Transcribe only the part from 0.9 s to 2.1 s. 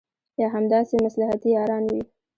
مصلحتي یاران وي.